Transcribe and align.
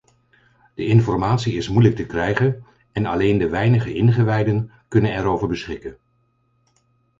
De 0.73 0.85
informatie 0.85 1.53
is 1.55 1.69
moeilijk 1.69 1.95
te 1.95 2.05
krijgen 2.05 2.65
en 2.91 3.05
alleen 3.05 3.37
de 3.37 3.49
weinige 3.49 3.93
ingewijden 3.93 4.71
kunnen 4.87 5.13
erover 5.17 5.47
beschikken. 5.47 5.97